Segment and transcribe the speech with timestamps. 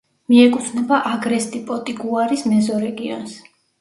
[0.31, 3.37] მიეკუთვნება აგრესტი-პოტიგუარის მეზორეგიონს.